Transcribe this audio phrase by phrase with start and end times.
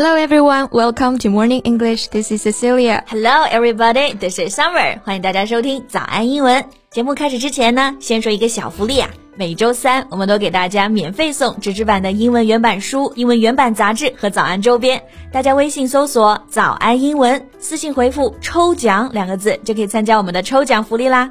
[0.00, 2.06] Hello everyone, welcome to Morning English.
[2.10, 3.02] This is Cecilia.
[3.08, 5.00] Hello everybody, this is Summer.
[5.02, 6.64] 欢迎大家收听早安英文。
[6.88, 9.10] 节目开始之前呢，先说一个小福利啊。
[9.34, 15.02] 每周三，我们都给大家免费送纸质版的英文原版书、英文原版杂志和早安周边。
[15.32, 21.28] 大家微信搜索“早安英文”，私信回复“抽奖”两个字，就可以参加我们的抽奖福利啦。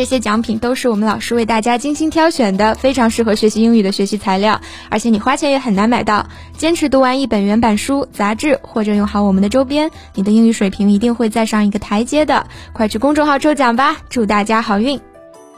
[0.00, 4.58] 这些奖品都是我们老师为大家精心挑选的，非常适合学习英语的学习材料，
[4.88, 6.26] 而且你花钱也很难买到。
[6.56, 12.46] 坚持读完一本原版书、杂志，或者用好我们的周边，你的英语水平一定会再上一个台阶的。
[12.72, 14.98] 快去公众号抽奖吧，祝大家好运！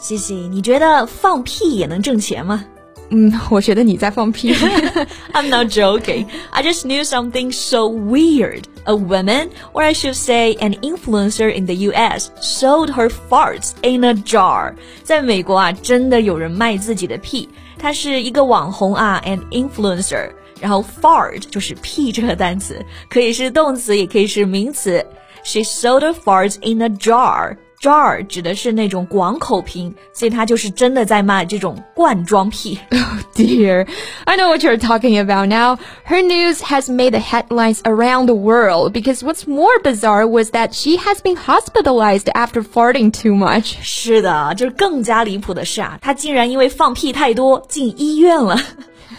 [0.00, 2.64] 西西，你觉得放屁也能挣钱吗？
[3.10, 4.52] 嗯，我觉得你在放屁。
[5.34, 6.26] I'm not joking.
[6.50, 8.64] I just knew something so weird.
[8.85, 14.03] A woman, or I should say an influencer in the US, sold her farts in
[14.03, 14.73] a jar.
[15.03, 17.49] 在美国啊，真的有人卖自己的屁。
[17.77, 20.29] 他是一个网红啊，an influencer。
[20.59, 25.05] 然后 fart 就是屁这个单词，可以是动词，也可以是名词。
[25.43, 27.55] She sold her farts in a jar.
[27.81, 32.79] jar 指的是那种广口瓶，所以它就是真的在卖这种罐装屁。
[32.91, 32.99] Oh
[33.35, 33.87] dear,
[34.25, 35.77] I know what you're talking about now.
[36.05, 40.73] Her news has made the headlines around the world because what's more bizarre was that
[40.73, 43.75] she has been hospitalized after farting too much.
[43.81, 48.59] 是的，就是更加离谱的是啊，她竟然因为放屁太多进医院了。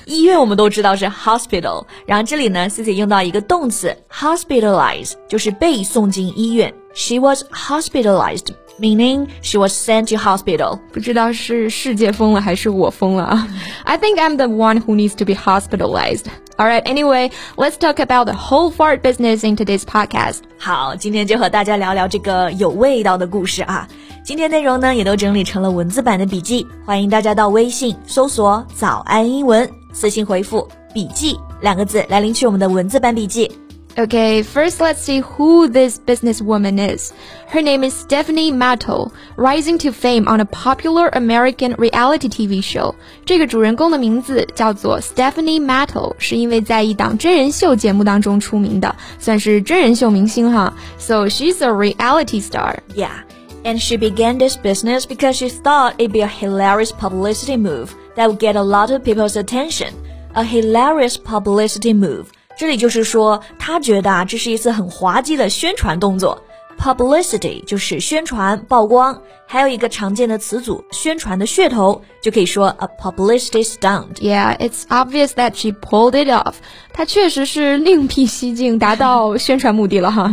[0.06, 6.74] 医院我们都知道是 hospital，然后这里呢，Cici 用到一个动词 hospitalize，就是被送进医院。
[6.94, 8.48] She was hospitalized
[8.80, 10.80] meaning she was sent to hospital.
[10.92, 13.48] 不知道是世界疯了还是我疯了啊
[13.84, 16.26] I think I'm the one who needs to be hospitalized.
[16.56, 20.42] Alright, anyway, let's talk about the whole fart business in today's podcast.
[20.60, 23.88] 好，今天就和大家聊聊这个有味道的故事啊。
[24.24, 33.50] 今天内容呢也都整理成了文字版的笔记，欢迎大家到微信搜索“早安英文”，私信回复“笔记”两个字来领取我们的文字版笔记。
[33.96, 37.12] Okay, first let's see who this businesswoman is.
[37.48, 42.96] Her name is Stephanie Matto, rising to fame on a popular American reality TV show.
[43.24, 50.74] 这个主人公的名字叫做 Stephanie Matto，是因为在一档真人秀节目当中出名的，算是真人秀明星哈。
[50.98, 52.78] So she's a reality star.
[52.96, 53.22] Yeah,
[53.64, 58.29] and she began this business because she thought it'd be a hilarious publicity move that
[58.29, 59.93] would get a lot of people's attention.
[60.35, 62.27] A hilarious publicity move.
[62.57, 66.43] 这里就是说，他觉得啊，这是一次很滑稽的宣传动作。
[66.79, 74.15] Publicity 就是宣传、曝光，还有一个常见的词组，宣传的噱头，就可以说 a publicity stunt.
[74.21, 76.55] Yeah, it's obvious that she pulled it off.
[76.93, 80.33] 她确实是另辟蹊径，达到宣传目的了哈。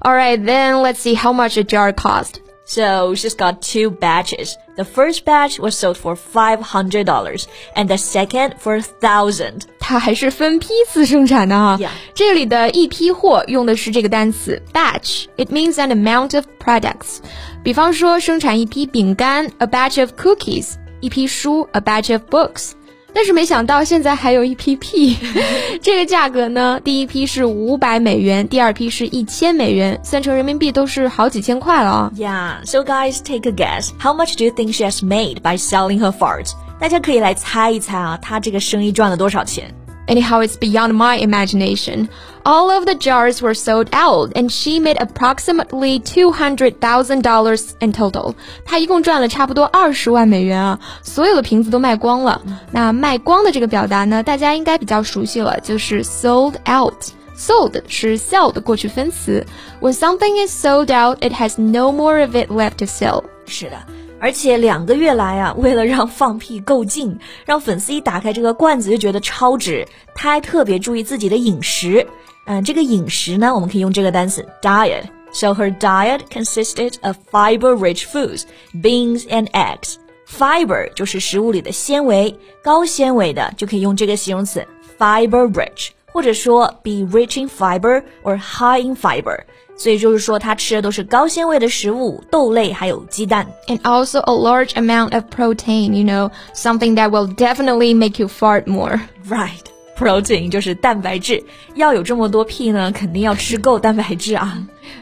[0.00, 2.32] All right, then let's see how much a jar cost.
[2.70, 4.56] So she's got two batches.
[4.76, 7.46] The first batch was sold for $500
[7.76, 11.78] and the second for 1000它还是分批次生产的哈。
[11.80, 11.90] Yeah.
[12.12, 15.26] 这里的一批货用的是这个单词 batch.
[15.36, 17.18] It means an amount of products.
[17.62, 20.74] 比方说生产一批饼干 a batch of cookies.
[21.00, 22.72] 一批书 a batch of books.
[23.13, 25.17] 但是没想到现在还有一批屁，
[25.81, 32.11] 这个价格呢，第一批是五百美元，第二批是一千美元，算成人民币都是好几千块了啊。
[32.15, 33.89] Yeah, so guys, take a guess.
[33.99, 36.53] How much do you think she has made by selling her farts?
[36.79, 39.71] 大家可以来猜一猜啊，她这个生意赚了多少钱
[40.06, 42.08] ？Anyhow, it's beyond my imagination.
[42.44, 47.70] All of the jars were sold out, and she made approximately two hundred thousand dollars
[47.80, 48.34] in total.
[48.64, 50.78] 她一共赚了差不多二十万美元啊！
[51.02, 52.40] 所有的瓶子都卖光了。
[52.70, 59.44] 那卖光的这个表达呢，大家应该比较熟悉了，就是 sold out。Sold 是 sell 的过去分词。
[59.80, 63.24] When something is sold out, it has no more of it left to sell.
[63.44, 63.76] 是的。
[64.21, 72.07] 而且两个月来啊，为了让放屁够劲，让粉丝一打开这个罐子就觉得超值，他还特别注意自己的饮食。
[72.45, 75.03] 嗯，这个饮食呢，我们可以用这个单词 diet。
[75.33, 78.43] So her diet consisted of fiber-rich foods,
[78.73, 79.95] beans and eggs.
[80.27, 84.65] Fiber 就是食物里的纤维，高纤维的就可以用这个形容词
[84.99, 89.38] fiber-rich，或者说 be rich in fiber or high in fiber。
[89.78, 95.92] 所以就是说，他吃的都是高纤维的食物，豆类还有鸡蛋，and also a large amount of protein.
[95.92, 99.02] You know, something that will definitely make you fart more.
[99.28, 99.69] Right.
[99.98, 101.42] Protein 就是蛋白质，
[101.74, 104.58] 要有这么多屁呢，肯定要吃够蛋白质啊。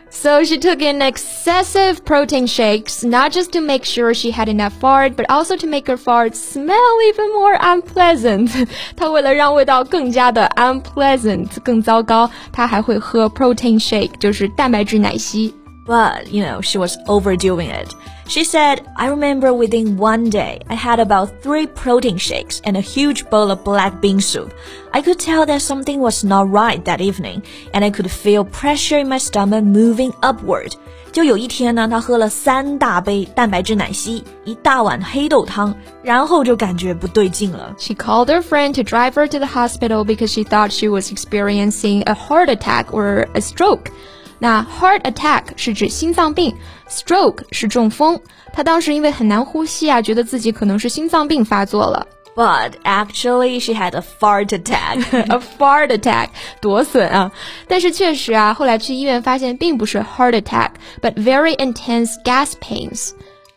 [0.09, 4.71] So she took in excessive protein shakes, not just to make sure she had enough
[4.81, 6.77] fart, but also to make her fart smell
[7.12, 8.69] even more unpleasant.
[8.97, 15.53] 她为了让味道更加的 unpleasant 更糟糕，她还会喝 protein shake，就是蛋白质奶昔。
[15.89, 17.95] but, you know, she was overdoing it.
[18.27, 22.81] She said, I remember within one day, I had about three protein shakes and a
[22.81, 24.55] huge bowl of black bean soup.
[24.95, 27.43] I could tell that something was not right that evening,
[27.75, 30.73] and I could feel pressure in my stomach moving upward.
[31.12, 35.73] 就有一天呢，她喝了三大杯蛋白质奶昔，一大碗黑豆汤，
[36.03, 37.73] 然后就感觉不对劲了。
[37.79, 42.03] She called her friend to drive her to the hospital because she thought she was experiencing
[42.06, 43.93] a heart attack or a stroke.
[44.39, 46.55] 那 heart attack 是指心脏病，
[46.89, 48.21] stroke 是中风。
[48.53, 52.06] 她当时因为很难呼吸啊，觉得自己可能是心脏病发作了。
[52.37, 54.99] But actually, she had a fart attack.
[55.12, 56.31] a fart attack，
[56.61, 57.31] 多损啊！
[57.69, 63.11] 但是确实啊，后来去医院发现并不是 heart attack，but very intense gas pains。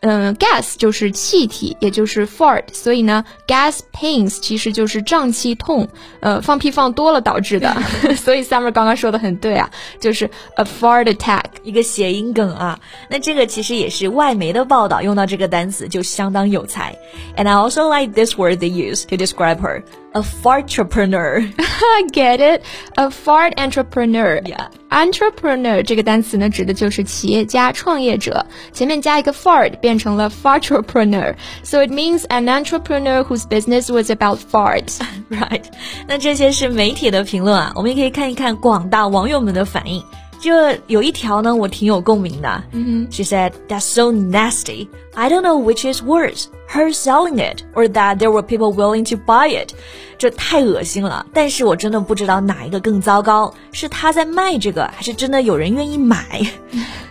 [0.05, 5.87] 嗯，gas 就是气体，也就是 fart，所以呢，gas pains 其实就是胀气痛，
[6.19, 7.73] 呃，放屁放多了导致的。
[8.17, 9.71] 所以 Summer 刚刚说的很对啊，
[10.01, 12.77] 就是 a fart attack，一个谐音梗啊。
[13.09, 16.97] 那这个其实也是外媒的报道用到这个单词就相当有才。
[17.37, 19.83] And I also like this word they use to describe her.
[20.15, 21.51] A fartrepreneur.
[22.11, 22.61] Get it?
[22.97, 24.43] A fart entrepreneur.
[24.43, 24.67] Yeah.
[24.91, 28.45] Entrepreneur 这个单词呢，指的就是企业家、创业者。
[28.71, 31.34] 前面加一个 fart，变成了 fartrepreneur.
[31.62, 35.00] So it means an entrepreneur whose business was about farts.
[35.30, 35.64] Right.
[36.06, 40.02] 那这些是媒体的评论啊，我们也可以看一看广大网友们的反应。
[40.40, 42.62] 这有一条呢，我挺有共鸣的。
[42.70, 44.86] 嗯哼，She said that's so nasty.
[45.14, 49.03] I don't know which is worse, her selling it or that there were people willing
[49.05, 49.71] to buy it.
[49.71, 49.75] it，
[50.17, 51.25] 这太恶心了。
[51.33, 56.41] 但是我真的不知道哪一个更糟糕，是她在卖这个，还是真的有人愿意买？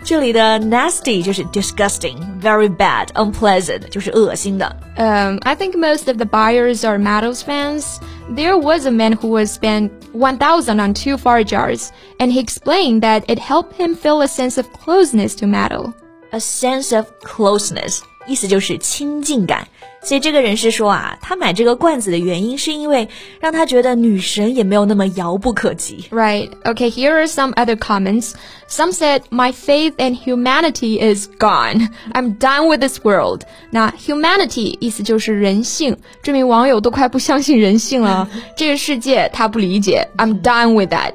[0.04, 4.76] 这里的 nasty 就是 disgusting, very bad, unpleasant 就是恶心的。
[4.96, 7.98] Um, I think most of the buyers are Matto's fans.
[8.34, 13.02] There was a man who was spent 1000 on two far jars, and he explained
[13.02, 15.92] that it helped him feel a sense of closeness to Matto.
[16.32, 18.02] A sense of closeness.
[18.26, 19.66] 意思就是亲近感。
[20.04, 23.08] 所以这个人是说啊，他买这个罐子的原因是因为
[23.38, 26.04] 让他觉得女神也没有那么遥不可及。
[26.10, 26.50] Right.
[26.64, 28.32] Okay, here are some other comments.
[28.66, 31.88] Some said, My faith in humanity is gone.
[32.14, 33.42] I'm done with this world.
[33.70, 38.28] 那 humanity 意思就是人性，这名网友都快不相信人性了。
[38.56, 40.08] 这个世界他不理解。
[40.16, 41.12] I'm done with that.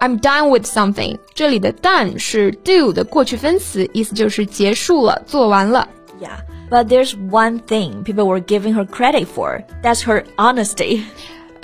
[0.00, 1.16] I'm done with something.
[1.32, 5.88] 这里的 done 是 do 的过去分词，意思就是结束了，做完了。
[6.20, 6.40] Yeah.
[6.68, 9.64] But there's one thing people were giving her credit for.
[9.82, 11.04] That's her honesty.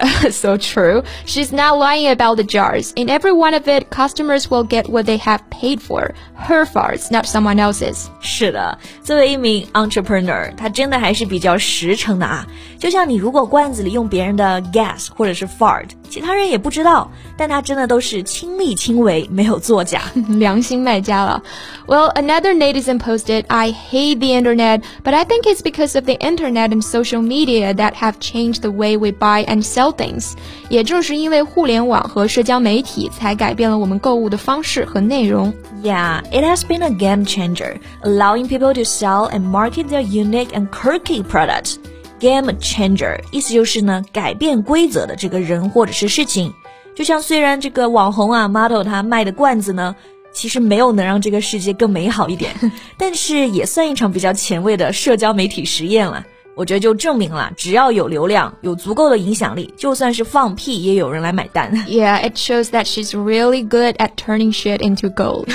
[0.29, 1.01] so true.
[1.25, 2.93] She's not lying about the jars.
[2.95, 6.13] In every one of it, customers will get what they have paid for.
[6.35, 8.05] Her farts, not someone else's.
[8.21, 12.45] 是的，作为一名 entrepreneur，她真的还是比较实诚的啊。
[12.77, 20.03] 就像你如果罐子里用别人的 gas 或者是 fart，其他人也不知道，但她真的都是亲力亲为，没有作假，
[20.37, 21.41] 良心卖家了。
[21.87, 26.69] Well, another netizen posted, "I hate the internet, but I think it's because of the internet
[26.69, 30.32] and social media that have changed the way we buy and sell." sell things。
[30.68, 35.52] 也正是因为互联网和社交媒体，才改变了我们购物的方式和内容。
[35.82, 40.68] Yeah, it has been a game changer, allowing people to sell and market their unique and
[40.70, 41.76] quirky products.
[42.20, 46.52] Game changer 意思就是呢，改变规则的这个人或者是事情。
[46.94, 49.96] 就像虽然这个网红啊，model 他卖的罐子呢，
[50.32, 52.52] 其实没有能让这个世界更美好一点，
[52.96, 56.24] 但是也算一场比较前卫的社交媒体实验了。
[56.54, 61.72] 我觉得就证明了，只要有流量，有足够的影响力，就算是放屁也有人来买单。
[61.88, 65.46] Yeah, it shows that she's really good at turning shit into gold.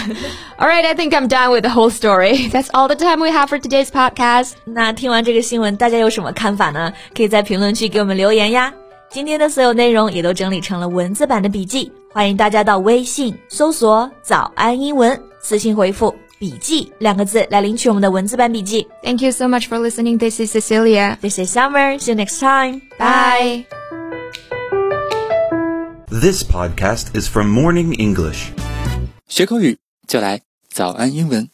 [0.57, 2.49] all right, I think I'm done with the whole story.
[2.49, 4.53] That's all the time we have for today's podcast.
[4.65, 6.93] 那听完这个新闻，大家有什么看法呢？
[7.15, 8.73] 可以在评论区给我们留言呀。
[9.09, 16.13] 今天的所有内容也都整理成了文字版的笔记，欢迎大家到微信搜索“早安英文”，私信回复。
[16.38, 18.86] 笔记两个字来领取我们的文字版笔记。
[19.02, 20.18] Thank you so much for listening.
[20.18, 21.16] This is Cecilia.
[21.20, 21.98] This is Summer.
[21.98, 22.82] See you next time.
[22.98, 23.66] Bye.
[26.08, 28.52] This podcast is from Morning English.
[29.28, 31.52] 学口语就来早安英文。